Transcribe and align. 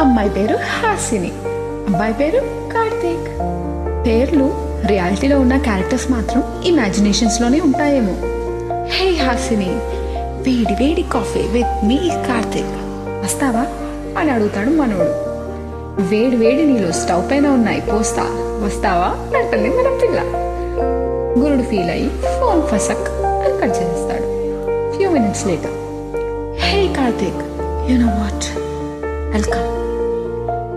అమ్మాయి 0.00 0.30
పేరు 0.30 0.56
హాసిని. 0.56 1.32
అబ్బాయి 1.88 2.14
పేరు 2.14 2.40
కార్తీక్. 2.72 3.28
పేర్లు 4.06 4.50
రియాలిటీలో 4.86 5.40
ఉన్న 5.40 5.56
క్యారెక్టర్స్ 5.56 6.10
మాత్రం 6.10 6.62
ఇమాజినేషన్స్లోనే 6.64 7.60
ఉంటాయేమో. 7.60 8.12
హే 8.84 9.16
హాసిని 9.16 9.70
వేడి 10.42 10.84
వేడి 10.84 11.02
కాఫీ 11.02 11.40
విత్ 11.40 11.86
మీ 11.86 11.96
కార్తీక్. 11.96 13.04
వస్తావా? 13.24 13.66
అని 14.20 14.30
అడుగుతాడు 14.30 14.70
మనవడు 14.70 15.34
వేడి 16.14 16.36
వేడి 16.36 16.66
నీళ్ళు 16.66 16.92
స్టవ్ 16.92 17.30
పైన 17.30 17.46
ఉన్నాయి 17.48 17.80
పోస్తా. 17.80 18.22
వస్తావా? 18.66 19.38
అంటుంది 19.38 19.68
మన 19.68 19.98
పిల్ల. 20.02 20.20
గురుడు 21.38 21.62
ఫీల్ 21.62 21.90
అయ్యి 21.90 22.08
ఫోన్ 22.08 22.62
ఫసక్ 22.62 23.08
అని 23.24 23.58
కట్ 23.58 23.76
చేస్తాడు 23.76 24.33
few 24.96 25.10
minutes 25.10 25.46
later 25.46 25.76
hey 26.60 26.94
Karthik 26.94 27.40
you 27.90 27.98
know 27.98 28.06
what 28.06 28.46
welcome 29.34 29.70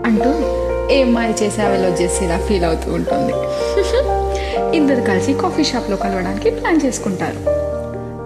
అంటూ 0.06 0.58
ఏం 0.94 1.14
మాయ 1.14 1.32
చేసావెలో 1.42 1.88
చేసేలా 1.88 2.38
ఫీల్ 2.38 2.64
అవుతూ 2.64 2.92
ఉంటుంది. 2.92 3.32
ఇద్దరు 4.76 5.00
కలిసి 5.00 5.34
కాఫీ 5.34 5.64
షాప్లో 5.64 5.96
కలవడానికి 5.96 6.50
ప్లాన్ 6.50 6.80
చేసుకుంటారు. 6.86 7.36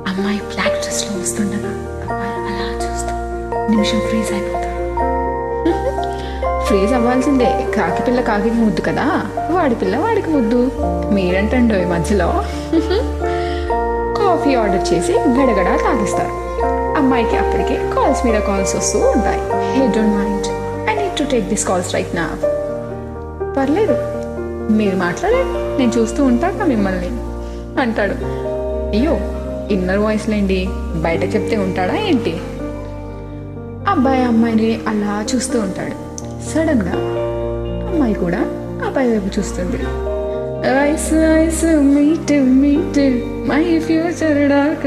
అమ్మాయి 0.09 0.39
బ్లాక్ 0.39 0.81
డ్రెస్లో 0.81 1.21
వస్తుండగా 1.21 1.73
అబ్బాయి 2.03 2.35
అలా 2.51 2.67
చూస్తూ 2.77 3.15
నిమిషం 3.71 4.01
ఫ్రీజ్ 4.01 4.33
అయిపోతాడు. 4.33 4.83
ఫ్రీజ్ 6.67 6.93
అవ్వాల్సిందే. 6.93 7.67
కాకి 7.77 8.03
పిల్ల 8.03 8.21
కాకి 8.21 8.51
ముద్దు 8.51 8.81
కదా. 8.81 9.27
వాడి 9.51 9.75
పిల్ల 9.75 9.97
వాడికి 9.97 10.31
ముద్దు. 10.31 10.73
మీరంటండో 11.13 11.77
ఈ 11.77 11.85
మధ్యలో. 11.85 12.45
కాఫీ 14.43 14.55
ఆర్డర్ 14.55 14.93
చేసి 14.93 15.13
గడగడ 15.13 15.79
తాగిస్తారు. 15.85 16.31
అమ్మాయికి 16.99 17.37
అప్పటికే 17.37 17.91
కాల్స్ 17.97 18.27
మీద 18.27 18.41
కాల్స్ 18.41 18.77
వస్తూ 18.77 18.99
ఉంటాయి. 18.99 19.41
Hey 19.73 19.87
don't 19.87 20.17
mind 20.17 20.47
I 20.91 20.95
need 20.95 21.19
to 21.19 21.25
take 21.25 21.49
this 21.49 21.65
calls 21.65 21.95
right 21.95 22.17
నా 22.17 22.29
పర్లేదు. 23.57 23.97
మీరు 24.73 24.97
మాట్లాడండి 24.97 25.79
నేను 25.79 25.93
చూస్తూ 25.99 26.25
ఉంటాను 26.25 26.67
మిమ్మల్ని. 26.67 27.11
అంటాడు. 27.81 28.15
అయ్యో 28.97 29.15
ఇన్నర్ 29.75 29.99
వాయిస్ 29.99 30.29
లేండి 30.29 30.69
బయట 31.03 31.23
చెప్తే 31.23 31.57
ఉంటాడా 31.57 31.95
ఏంటి? 31.95 32.41
అబ్బాయి 33.91 34.25
అమ్మాయిని 34.25 34.81
అలా 34.89 35.25
చూస్తూ 35.35 35.61
ఉంటాడు. 35.61 35.95
సడన్గా 36.51 36.95
అమ్మాయి 37.93 38.15
కూడా 38.15 38.39
అబ్బాయి 38.87 39.13
వైపు 39.13 39.39
చూస్తుంది. 39.39 40.12
Eyes 40.71 41.09
eyes 41.43 41.63
meet 41.95 42.33
meet 42.63 42.99
my 43.49 43.63
future 43.87 44.39
dark 44.53 44.87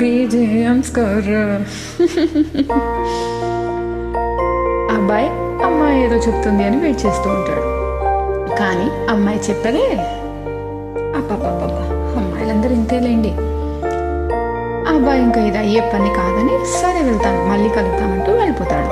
BJM 0.00 0.78
score 0.88 1.30
అబ్బాయి 4.96 5.28
అమ్మాయి 5.66 5.98
ఏదో 6.04 6.16
చెప్తుంది 6.26 6.62
అని 6.68 6.78
వెయిట్ 6.84 7.00
చేస్తూ 7.06 7.28
ఉంటాడు. 7.30 7.66
కానీ 8.60 8.86
అమ్మాయి 9.14 9.40
చెప్పదే 9.48 9.84
అబ్బాబ్బాబ్బా 11.18 11.82
అమ్మాయిలందరూ 12.20 12.72
ఇంతేలేండి. 12.80 13.32
అబ్బాయి 14.94 15.20
ఇంకా 15.26 15.40
ఇది 15.48 15.58
అయ్యే 15.64 15.82
పని 15.94 16.10
కాదని 16.20 16.54
సరే 16.80 17.02
వెళ్తాను 17.08 17.42
మళ్ళీ 17.50 17.68
కలుగుతామంటూ 17.78 18.30
వెళ్ళిపోతాడు. 18.40 18.90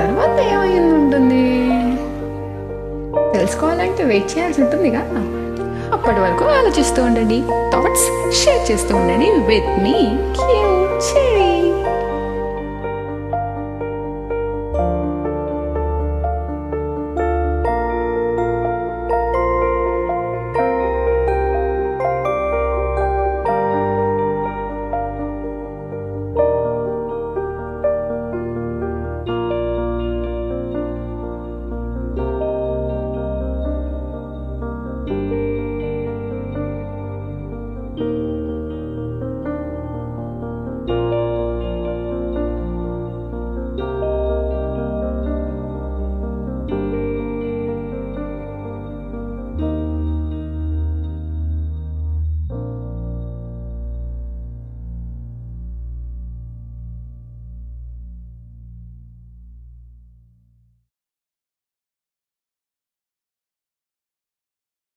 తర్వాత 0.00 0.36
ఏమైంది 0.52 0.94
ఉంటుంది? 1.00 1.44
తెలుసుకోవాలంటే 3.40 4.02
వెయిట్ 4.04 4.30
చేయాల్సి 4.32 4.60
ఉంటుందిగా 4.62 5.02
అప్పటి 5.94 6.20
వరకు 6.20 6.44
ఆలోచిస్తూ 6.56 7.00
ఉండండి 7.06 7.38
థాట్స్ 7.72 8.06
షేర్ 8.40 8.64
చేస్తూ 8.70 8.92
ఉండండి 9.00 9.30
విత్ 9.48 9.70
మీ 9.84 9.96
క్యూ 10.36 10.58